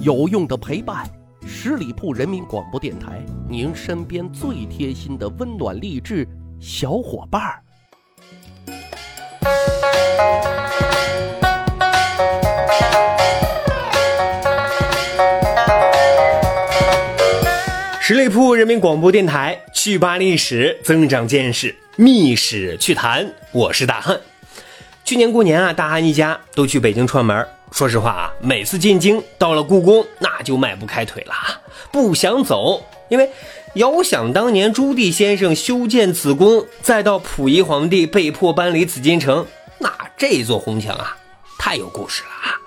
[0.00, 1.08] 有用的陪伴，
[1.46, 6.26] 十里铺人民广播电台，您身边最贴心的温暖励志
[6.58, 7.62] 小伙伴儿。
[18.00, 23.30] 十里铺人民广播电台，趣吧历史，增长见识，密史趣谈。
[23.52, 24.18] 我是大汉。
[25.04, 27.46] 去年过年啊，大汉一家都去北京串门。
[27.72, 31.34] 说实话啊，每次进京到了故宫，那就迈不开腿了，
[31.90, 32.84] 不想走。
[33.08, 33.30] 因为
[33.74, 39.46] 遥想当年朱棣先生修建此宫，再到溥仪皇帝被迫搬离紫禁城，
[39.78, 41.16] 那这座红墙啊，
[41.58, 42.60] 太有故事了啊！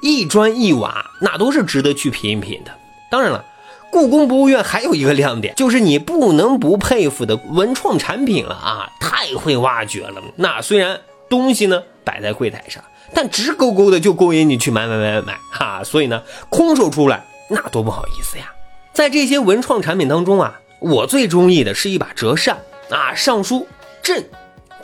[0.00, 2.70] 一砖一瓦，那都是值得去品一品的。
[3.10, 3.44] 当然了，
[3.90, 10.22] 故宫博物院还有一个亮点，就是你不能不佩服的文创产品了啊，太会挖掘了。
[10.36, 11.00] 那虽然
[11.32, 12.84] 东西呢摆在柜台上。
[13.14, 18.52] 但直勾勾的就勾引你去买买买买买哈，所以呢，空手出来那多不好意思呀。
[18.92, 22.58] 在这些文创产品当中啊，我最中意的是一把折扇
[22.90, 23.66] 啊，尚书
[24.02, 24.22] “朕”，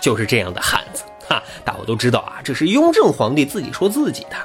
[0.01, 1.43] 就是这样的汉子哈。
[1.65, 4.37] 大伙都知道啊，这是雍正皇帝自己说自己的。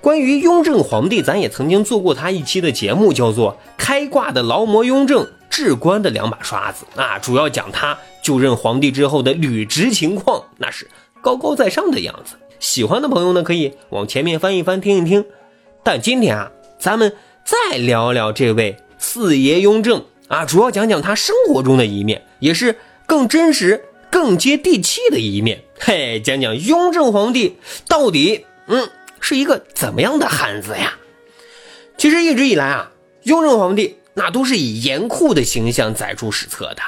[0.00, 10.88] 关于雍正皇帝，咱也曾经做过他一期的节目，叫做《开挂的劳模雍正，至关的两把刷子》啊，主要讲他就任皇帝之后的履职情况，那是
[11.20, 12.36] 高高在上的样子。
[12.58, 15.24] 喜欢的朋友呢，可以往前面翻一翻，听一听。
[15.82, 22.76] 但今天啊，咱们再聊聊这位四爷雍正啊，主要讲讲他生活中的一面，也是
[23.06, 25.64] 更真实、更接地气的一面。
[25.78, 27.56] 嘿，讲讲雍正皇帝
[27.88, 30.98] 到底嗯是一个怎么样的汉子呀？
[31.96, 32.90] 其实一直以来啊，
[33.22, 36.82] 雍正皇帝那都是以严酷的形象载入史册的。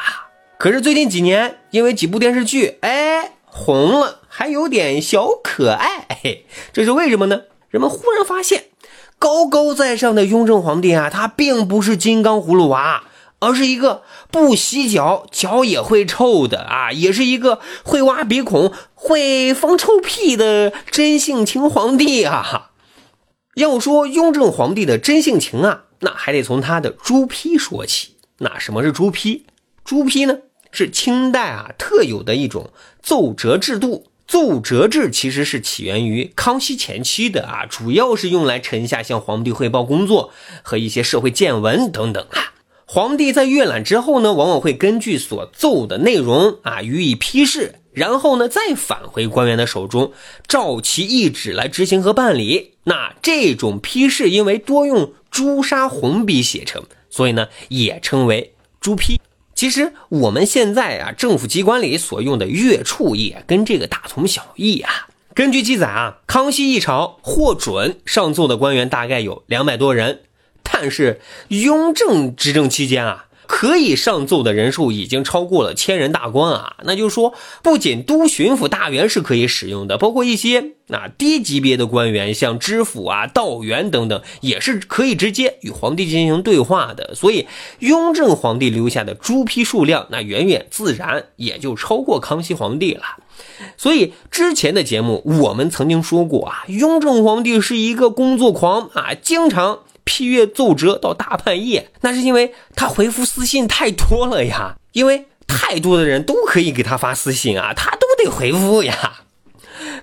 [0.59, 3.33] 可是最近几年，因为几部电视剧，哎。
[3.55, 7.43] 红了，还有点小可爱，嘿， 这是为什么呢？
[7.69, 8.65] 人们忽然发现，
[9.19, 13.05] 高高在上的雍正皇帝啊，他并不是金刚葫芦娃，
[13.41, 22.71] 而是一个不洗脚脚也会臭的啊，也是一个会挖鼻孔、会放臭屁的真性情皇帝啊。
[23.57, 28.17] 要说雍正皇帝的真性情啊，那还得从他的朱批说起。
[28.39, 29.45] 那什么是朱批？
[29.85, 30.39] 朱批呢？
[30.75, 32.71] 是清代啊特有的一种
[33.03, 34.07] 奏折制度。
[34.33, 40.33] 奏折制其实是起源于康熙前期的啊，主要是用来臣下向皇帝汇报工作
[40.63, 42.55] 和一些社会见闻等等啊。
[42.87, 50.15] 皇帝在阅览之后呢，往往会根据所奏的内容啊予以批示，然后呢再返回官员的手中，
[50.49, 52.73] 照其意旨来执行和办理。
[52.85, 59.21] 那这种批示因为多用朱砂红笔写成，所以呢也称为朱批。
[59.63, 65.07] 其实我们现在啊，政府机关里所用的月处也跟这个大同小异啊。
[65.35, 70.23] 根据记载啊，康熙一朝获准上奏的官员大概有两百多人，
[70.65, 73.27] 但是雍正执政期间啊。
[73.55, 76.77] 可以上奏的人数已经超过了千人大关啊！
[76.85, 87.15] 那就是说，不仅都巡抚大员是可以使用的，包括一些那低级别的官员，像知府啊、道员等等，也是可以直接与皇帝进行对话的。
[87.15, 87.47] 所以，
[87.81, 93.03] 雍正皇帝留下的朱批数量，那远远自然也就超过康熙皇帝了。
[93.77, 99.81] 所以，之前的节目我们曾经说过啊，雍正皇帝是一个工作狂啊，经常。
[100.05, 104.77] 批阅奏折到大半夜，那是因为他回复私信太多了呀。
[104.93, 109.23] 因为太多的人都可以给他发私信啊，他都得回复呀。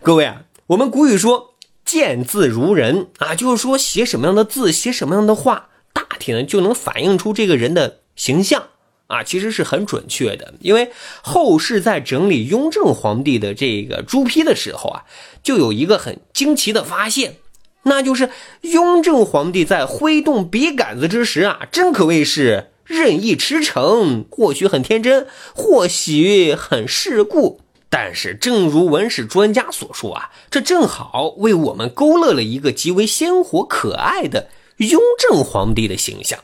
[0.01, 1.53] 各位啊，我们古语说
[1.85, 8.67] “见字如人”啊，就是说写什么样的字，写什么样的话，大体呢就能反映出这个人的形象
[9.07, 10.53] 啊，其实是很准确的。
[10.61, 15.03] 因为后世在整理雍正皇帝的这个朱批的时候啊，
[15.43, 17.37] 就有一个很惊奇的发现。
[17.83, 18.29] 那就是
[18.61, 27.61] 雍正皇帝在挥动笔杆子之时啊，真可谓是任意驰骋，或许很天真，或许很世故。
[27.89, 36.39] 但是，正如文史专家所说啊，这正好为我们勾勒了一个极为鲜活可爱的雍正皇帝的形象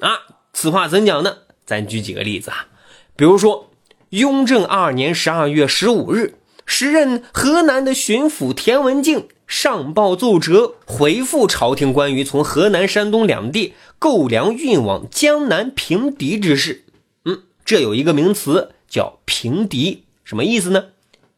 [0.00, 0.20] 啊。
[0.54, 1.36] 此话怎讲呢？
[1.66, 2.68] 咱举几个例子啊，
[3.14, 3.70] 比如说，
[4.10, 9.28] 雍正二年十二月十五日，时任河南的巡抚田文镜。
[9.46, 16.84] 上报奏折，回复朝廷关于从河南、山东两地购粮运往江南平敌之事。
[17.24, 20.86] 嗯，这有一个名词叫平敌，什么意思呢？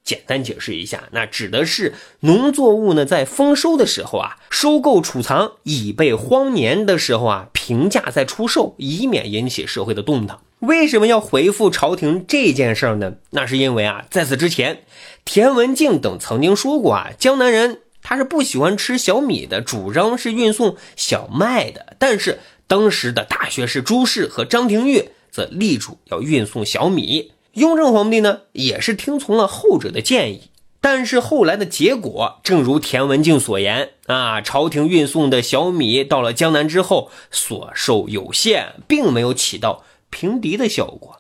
[0.02, 10.40] 简单解释一下，那指的是农作物呢在丰收的时候啊，收购储藏以备荒年的时候啊，平价再出售，以免引起社会的动荡。
[10.60, 13.16] 为什么要回复朝廷这件事呢？
[13.30, 14.82] 那是因为啊，在此之前，
[15.26, 17.82] 田文镜等曾经说过啊，江南人。
[18.02, 21.96] 他是不喜欢吃小米的，主张是运送小麦的。
[21.98, 27.32] 但是当时的大学士朱氏和张廷玉则力主要运送小米。
[27.52, 30.50] 雍正皇帝呢，也是听从了后者的建议。
[30.80, 41.17] 但是后来的结果，正如田文镜所言啊，朝廷运送的小米到了江南之后，所受有限，并没有起到平敌的效果。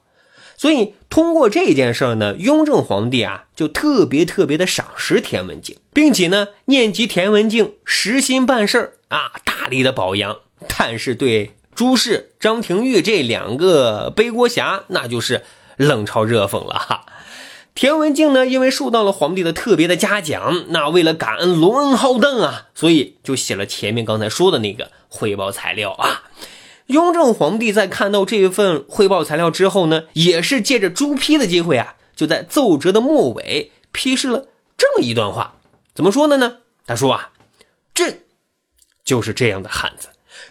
[0.58, 10.40] 所以通过这件事儿呢，雍正皇帝啊，就特别特别的赏识田文镜，并且呢，念及田文镜实心办事儿啊，大力的保养。
[10.76, 15.44] 但是对朱氏、张廷玉这两个背锅侠，那就是
[15.76, 17.06] 冷嘲热讽了哈。
[17.76, 26.24] 田文镜呢，因为受到了皇帝的特别的嘉奖，那为了感恩隆恩浩荡啊，所以就写了前面刚才说的那个汇报材料啊。
[26.88, 35.56] 雍正皇帝在看到这份汇报材料之后呢，也是借着朱批的机会啊，就在奏折的末尾批示了这么一段话，
[35.94, 36.58] 怎么说的呢？
[36.86, 37.30] 他说啊，
[37.94, 38.20] 朕
[39.04, 40.08] 就是这样的汉子，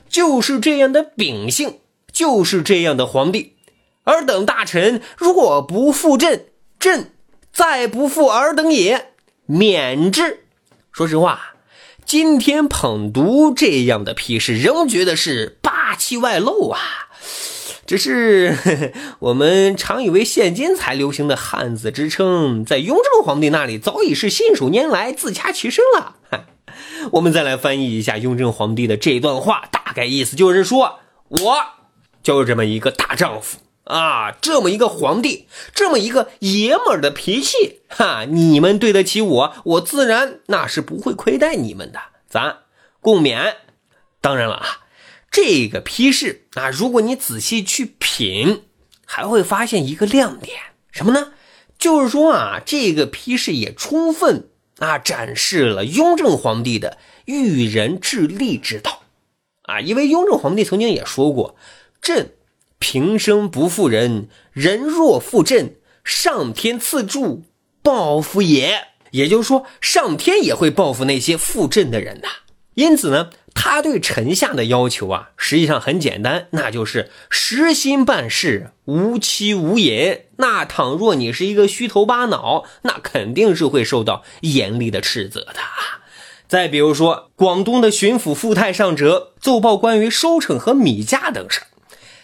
[0.07, 1.79] 就是这样的秉性，
[2.11, 3.55] 就是这样的皇帝。
[4.03, 6.45] 尔等大臣若不负朕，
[6.79, 7.11] 朕。
[7.51, 9.13] 再不负尔等也，
[9.47, 10.43] 免之。
[10.91, 11.55] 说实话，
[12.05, 16.79] 今天捧读这样的批示，仍觉得是霸气外露啊。
[17.85, 26.17] 只是 我们常以为现今才流行的汉子之称，在雍正皇帝那里早已是信手拈来、自掐其身了。
[27.13, 30.99] 我们再来翻译一下雍正皇帝的这段话，大概意思就是说，
[31.29, 31.57] 我
[32.21, 33.59] 就是这么一个大丈夫。
[33.85, 42.57] 啊，这么一个皇帝，这么一个爷们儿的脾气，哈，你们对得起我，我自然那是不会亏待你们的，咱
[42.99, 43.53] 共勉。
[44.19, 44.67] 当然了啊，
[45.39, 48.63] 这个批示啊，如果你仔细去品，
[49.05, 50.57] 还会发现一个亮点，
[50.89, 51.33] 什么呢？
[51.77, 54.49] 就是说啊，这个批示也充分
[54.79, 59.03] 啊展示了雍正皇帝的育人治吏之道
[59.61, 61.55] 啊，因为雍正皇帝曾经也说过，
[62.01, 62.31] 朕。
[62.79, 67.43] 平生不负人，人若负朕，上天赐助
[67.83, 68.87] 报复也。
[69.11, 72.27] 也就是说，上天也会报复那些负朕的人呐。
[72.73, 80.19] 因此呢，他对臣下的要求啊，实际上很简单，那就是实心办事，无欺无隐。
[80.37, 86.05] 那倘若你是一个虚头巴脑，那肯定是会受到严厉的斥责的啊。
[86.47, 91.61] 再比如说，广东的巡抚傅太上哲奏报关于收成和米价等事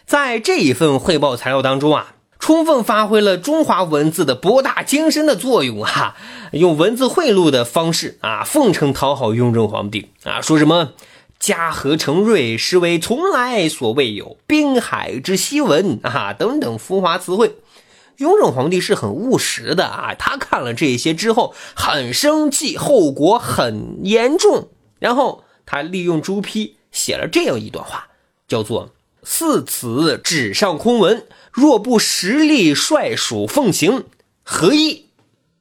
[0.05, 6.15] 在这一份汇报材料当中啊，充分发挥了中华文字的博大精深的作用啊，
[6.51, 10.91] 用文字贿赂的方式啊，奉承讨好雍正皇帝啊，说什么
[11.43, 17.57] 嘉禾成瑞，实为从来所未有，滨海之希闻啊等等浮华词汇。
[18.15, 24.69] 雍正皇帝是很务实的啊，他看了这些之后很生气，后果很严重，
[24.99, 28.07] 然后他利用朱批写了这样一段话，
[28.47, 28.93] 叫做。
[29.23, 34.05] 似此纸上空文，若不实力率属奉行，
[34.43, 35.07] 何意？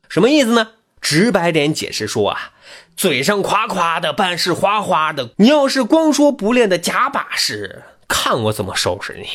[0.08, 0.74] 什么意思呢？
[1.00, 2.51] 直白点解释说啊，
[2.96, 9.26] 嘴上夸夸的，办事花花的，你要是光说不练的假把式，看我怎么收拾你！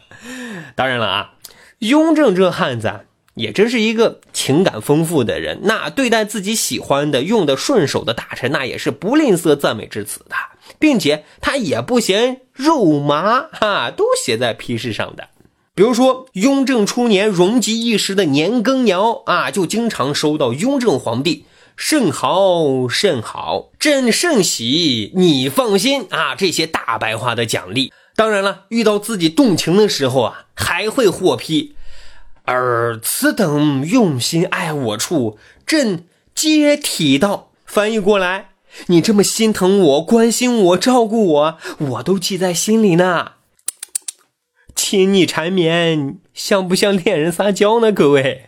[0.74, 1.34] 当然了啊，
[1.80, 3.00] 雍正这汉子
[3.34, 10.36] 也真是一个情感丰富的人，那对待自己喜欢的、用的顺手的大臣，那也是不吝啬赞美之词的。
[10.78, 15.28] 并且他也不嫌肉麻哈，都写在批示上的。
[15.74, 21.44] 比如说，雍正初年荣极一时的年羹尧啊，就经常收到雍正皇帝
[21.76, 27.92] 甚好甚好，朕甚喜，你放心啊这些大白话的奖励。
[28.16, 31.74] 当然了，遇到自己动情的时候啊，还会获批。
[32.44, 37.50] 而此等用心爱我处，朕皆体到。
[37.64, 38.50] 翻译过来。
[38.86, 43.32] 你这么心疼我、关心我、照顾我，我都记在心里呢。
[44.74, 47.92] 亲昵缠绵，像不像恋人撒娇呢？
[47.92, 48.46] 各位，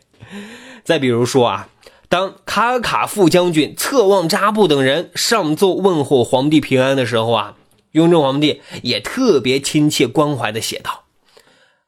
[0.85, 1.69] 再比如说啊，
[2.09, 7.57] 当卡卡副将军、侧望扎布等人上奏问候皇帝平安的时候啊，
[7.93, 11.05] 雍正皇帝也特别亲切关怀的写道：“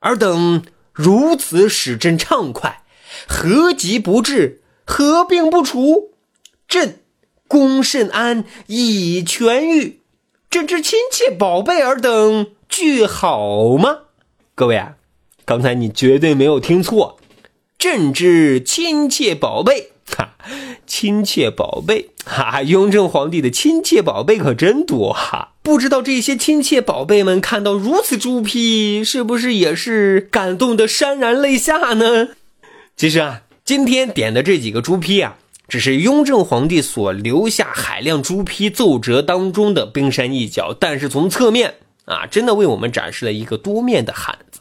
[0.00, 2.82] 尔等如此使朕畅快，
[3.28, 4.62] 何疾不治？
[4.84, 6.12] 何病不除？
[6.66, 7.00] 朕。”
[7.48, 10.00] 公甚安，已痊愈。
[10.50, 14.00] 朕之亲切宝贝尔等俱好吗？
[14.54, 14.96] 各位啊，
[15.46, 17.18] 刚才你绝对没有听错，
[17.78, 20.34] 朕之亲切宝贝，哈，
[20.84, 25.52] 亲切宝贝， 哈，雍正皇帝的亲切宝贝可真多哈。
[25.62, 32.30] 不知道这些亲切宝贝们看到如此朱批，是不是也是感动的潸然泪下呢？
[32.96, 35.36] 其实啊，今天点的这几个朱批啊。
[35.68, 41.74] 只是雍正皇帝所留下海量朱批奏折当中的冰山一角，但是从侧面
[42.06, 44.60] 啊，真的为我们展示了一个多面的汉子。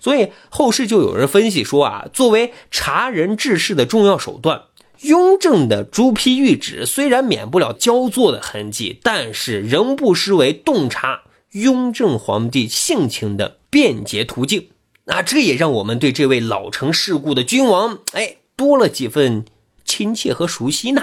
[0.00, 4.62] 所以后世就有人分析说啊，作为查人治事的重要手段，
[5.00, 11.22] 雍正的朱批谕旨虽然免不了焦作的痕迹，但是仍不失为洞察
[11.52, 14.68] 雍正皇帝性情的便捷途径。
[15.04, 19.44] 那这也让我们对这位老成世故的君王，哎，多了几分。
[19.88, 21.02] 亲切和熟悉呢。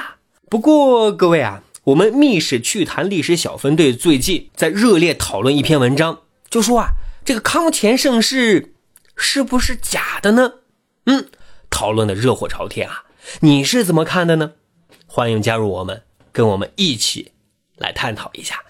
[0.50, 6.20] 不过各位啊，我们密史趣谈历史小分队最近在热烈讨论一篇文章，
[6.50, 6.90] 就说啊，
[7.24, 8.74] 这个康乾盛世
[9.16, 10.52] 是不是假的呢？
[11.06, 11.28] 嗯，
[11.70, 13.03] 讨论的热火朝天啊。
[13.42, 14.54] 你是怎么看的呢？
[15.06, 16.02] 欢迎加入我们，
[16.32, 17.32] 跟我们一起
[17.78, 18.62] 来探讨一下。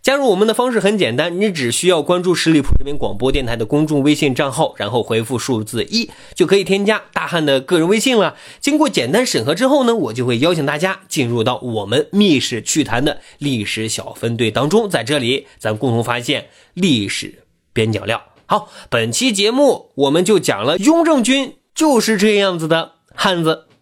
[0.00, 8.36] 加入我们的方式很简单，你只需要关注十里铺人民广播电台的公众微信账号，然后回复数字一，就可以添加大汉的个人微信了。
[8.60, 17.42] 经过简单审核之后呢，我就会邀请大家进入到我们密室趣谈的历史小分队当中，在这里咱共同发现历史
[17.74, 18.22] 边角料。
[18.46, 23.66] 好，本期节目我们就讲了雍正君就是这样子的汉子，